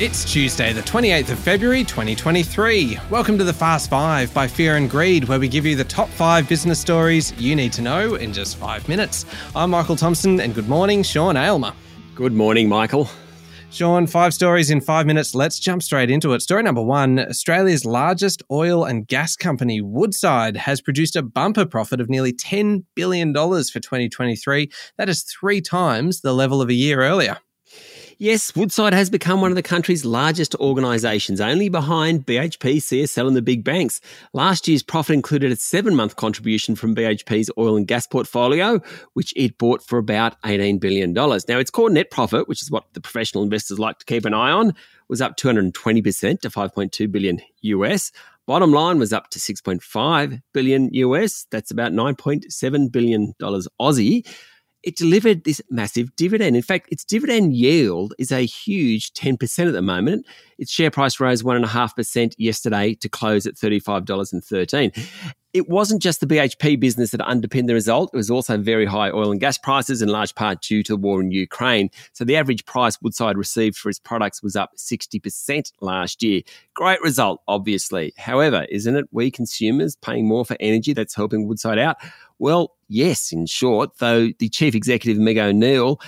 [0.00, 2.98] It's Tuesday, the 28th of February, 2023.
[3.10, 6.08] Welcome to the Fast Five by Fear and Greed, where we give you the top
[6.08, 9.26] five business stories you need to know in just five minutes.
[9.54, 11.74] I'm Michael Thompson, and good morning, Sean Aylmer.
[12.14, 13.10] Good morning, Michael.
[13.68, 15.34] Sean, five stories in five minutes.
[15.34, 16.40] Let's jump straight into it.
[16.40, 22.00] Story number one Australia's largest oil and gas company, Woodside, has produced a bumper profit
[22.00, 24.70] of nearly $10 billion for 2023.
[24.96, 27.36] That is three times the level of a year earlier.
[28.22, 33.34] Yes, Woodside has become one of the country's largest organisations, only behind BHP, CSL, and
[33.34, 33.98] the big banks.
[34.34, 38.78] Last year's profit included a seven month contribution from BHP's oil and gas portfolio,
[39.14, 41.14] which it bought for about $18 billion.
[41.14, 44.34] Now, its core net profit, which is what the professional investors like to keep an
[44.34, 44.74] eye on,
[45.08, 48.12] was up 220% to 5.2 billion US.
[48.46, 51.46] Bottom line was up to 6.5 billion US.
[51.50, 54.26] That's about 9.7 billion dollars Aussie
[54.82, 56.56] it delivered this massive dividend.
[56.56, 60.26] In fact, its dividend yield is a huge 10% at the moment.
[60.58, 65.08] Its share price rose 1.5% yesterday to close at $35.13
[65.52, 68.10] it wasn't just the BHP business that underpinned the result.
[68.12, 70.96] It was also very high oil and gas prices, in large part due to the
[70.96, 71.90] war in Ukraine.
[72.12, 76.42] So the average price Woodside received for its products was up 60% last year.
[76.74, 78.12] Great result, obviously.
[78.16, 81.96] However, isn't it we consumers paying more for energy that's helping Woodside out?
[82.38, 86.00] Well, yes, in short, though the chief executive, Meg O'Neill,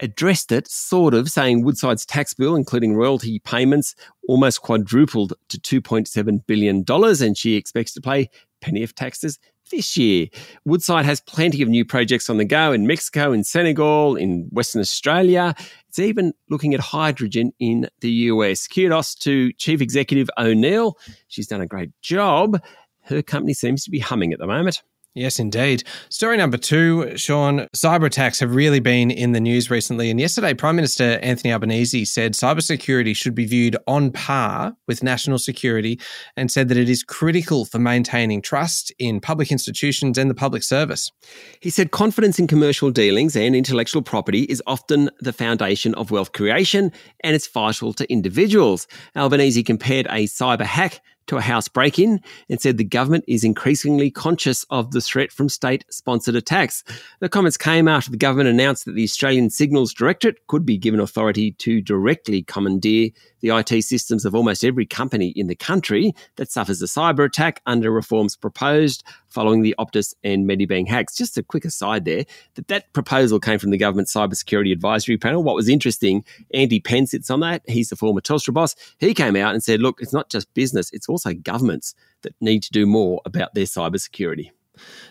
[0.00, 3.94] addressed it, sort of, saying Woodside's tax bill, including royalty payments,
[4.28, 9.38] almost quadrupled to $2.7 billion, and she expects to pay penny of taxes
[9.70, 10.26] this year.
[10.64, 14.80] Woodside has plenty of new projects on the go in Mexico, in Senegal, in Western
[14.80, 15.54] Australia.
[15.88, 18.66] It's even looking at hydrogen in the US.
[18.66, 20.96] Kudos to Chief Executive O'Neill.
[21.28, 22.62] She's done a great job.
[23.02, 24.82] Her company seems to be humming at the moment.
[25.14, 25.82] Yes, indeed.
[26.10, 27.66] Story number two, Sean.
[27.74, 30.10] Cyber attacks have really been in the news recently.
[30.10, 35.38] And yesterday, Prime Minister Anthony Albanese said cybersecurity should be viewed on par with national
[35.38, 35.98] security
[36.36, 40.62] and said that it is critical for maintaining trust in public institutions and the public
[40.62, 41.10] service.
[41.60, 46.32] He said confidence in commercial dealings and intellectual property is often the foundation of wealth
[46.32, 46.92] creation
[47.24, 48.86] and it's vital to individuals.
[49.16, 53.44] Albanese compared a cyber hack to a house break in and said the government is
[53.44, 56.82] increasingly conscious of the threat from state sponsored attacks.
[57.20, 61.00] The comments came after the government announced that the Australian Signals Directorate could be given
[61.00, 66.50] authority to directly commandeer the IT systems of almost every company in the country that
[66.50, 71.16] suffers a cyber attack under reforms proposed following the Optus and Medibank hacks.
[71.16, 72.24] Just a quick aside there
[72.54, 75.42] that that proposal came from the government cybersecurity advisory panel.
[75.42, 77.62] What was interesting, Andy Penn sits on that.
[77.66, 78.74] He's the former Telstra boss.
[78.98, 82.62] He came out and said, look, it's not just business, it's also governments that need
[82.64, 84.50] to do more about their cybersecurity.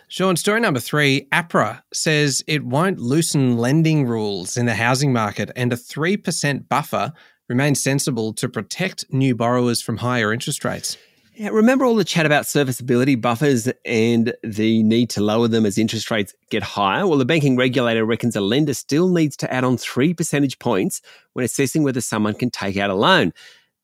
[0.08, 5.50] Sean, story number three APRA says it won't loosen lending rules in the housing market
[5.56, 7.12] and a 3% buffer
[7.48, 10.96] remains sensible to protect new borrowers from higher interest rates.
[11.38, 15.78] Yeah, remember all the chat about serviceability buffers and the need to lower them as
[15.78, 17.06] interest rates get higher?
[17.06, 21.00] Well, the banking regulator reckons a lender still needs to add on three percentage points
[21.34, 23.32] when assessing whether someone can take out a loan.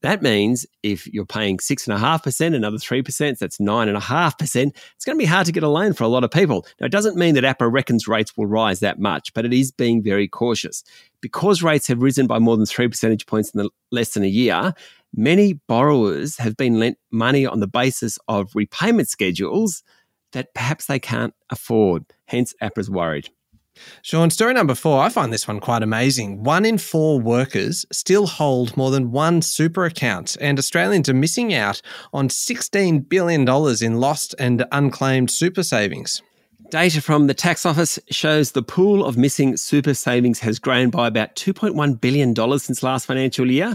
[0.05, 5.47] That means if you're paying 6.5%, another 3%, that's 9.5%, it's going to be hard
[5.47, 6.67] to get a loan for a lot of people.
[6.79, 9.73] Now, it doesn't mean that APRA reckons rates will rise that much, but it is
[9.73, 10.85] being very cautious.
[11.23, 14.29] Because rates have risen by more than three percentage points in the, less than a
[14.29, 14.75] year,
[15.17, 19.83] many borrowers have been lent money on the basis of repayment schedules
[20.33, 22.05] that perhaps they can't afford.
[22.27, 23.31] Hence, APRA's worried.
[24.03, 26.43] Sean, story number four, I find this one quite amazing.
[26.45, 31.53] One in four workers still hold more than one super account, and Australians are missing
[31.55, 33.49] out on $16 billion
[33.83, 36.23] in lost and unclaimed super savings.
[36.71, 41.07] Data from the tax office shows the pool of missing super savings has grown by
[41.07, 43.75] about $2.1 billion since last financial year.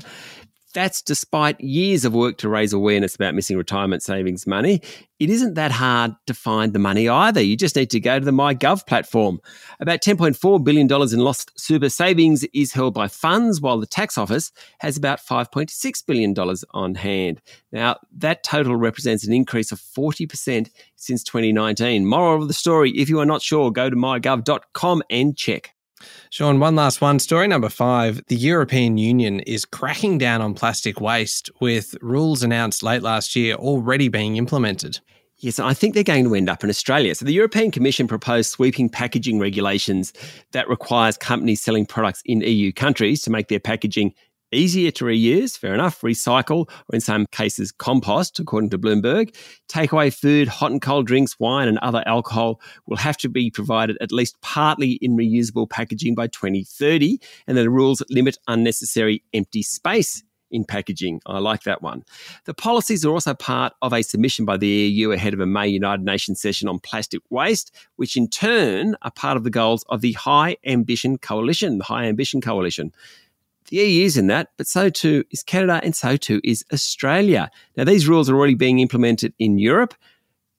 [0.74, 4.82] That's despite years of work to raise awareness about missing retirement savings money.
[5.20, 7.42] It isn't that hard to find the money either.
[7.42, 9.40] You just need to go to the MyGov platform.
[9.80, 14.52] About $10.4 billion in lost super savings is held by funds, while the tax office
[14.80, 16.36] has about $5.6 billion
[16.72, 17.42] on hand.
[17.72, 22.06] Now, that total represents an increase of 40% since 2019.
[22.06, 25.74] Moral of the story if you are not sure, go to mygov.com and check.
[26.30, 27.20] Sean, one last one.
[27.20, 28.22] Story number five.
[28.28, 33.56] The European Union is cracking down on plastic waste with rules announced late last year
[33.56, 35.00] already being implemented.
[35.42, 37.16] Yes, I think they're going to end up in Australia.
[37.16, 40.12] So the European Commission proposed sweeping packaging regulations
[40.52, 44.14] that requires companies selling products in EU countries to make their packaging
[44.52, 49.36] easier to reuse, fair enough, recycle, or in some cases, compost, according to Bloomberg.
[49.68, 53.98] Takeaway food, hot and cold drinks, wine, and other alcohol will have to be provided
[54.02, 60.24] at least partly in reusable packaging by 2030, and the rules limit unnecessary empty space
[60.52, 61.22] in packaging.
[61.26, 62.04] I like that one.
[62.46, 65.68] The policies are also part of a submission by the EU ahead of a May
[65.68, 70.02] United Nations session on plastic waste, which in turn are part of the goals of
[70.02, 72.92] the High Ambition Coalition, the High Ambition Coalition.
[73.70, 77.52] The EU is in that, but so too is Canada and so too is Australia.
[77.78, 79.94] Now, these rules are already being implemented in Europe.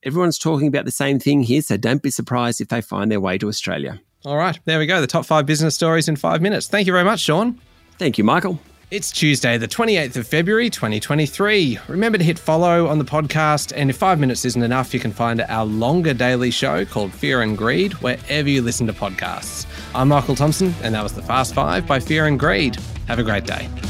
[0.04, 3.20] Everyone's talking about the same thing here, so don't be surprised if they find their
[3.20, 4.00] way to Australia.
[4.24, 5.00] All right, there we go.
[5.00, 6.68] The top five business stories in five minutes.
[6.68, 7.58] Thank you very much, Sean.
[7.98, 8.60] Thank you, Michael.
[8.92, 11.78] It's Tuesday, the 28th of February, 2023.
[11.88, 15.12] Remember to hit follow on the podcast, and if five minutes isn't enough, you can
[15.12, 19.66] find our longer daily show called Fear and Greed wherever you listen to podcasts.
[19.94, 22.78] I'm Michael Thompson, and that was the Fast Five by Fear and Greed.
[23.06, 23.89] Have a great day.